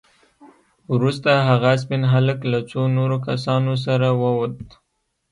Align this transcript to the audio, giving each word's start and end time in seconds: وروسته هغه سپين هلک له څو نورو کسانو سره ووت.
وروسته 0.93 1.29
هغه 1.49 1.71
سپين 1.83 2.03
هلک 2.13 2.39
له 2.51 2.59
څو 2.69 2.81
نورو 2.97 3.17
کسانو 3.27 3.73
سره 3.85 4.07
ووت. 4.21 4.57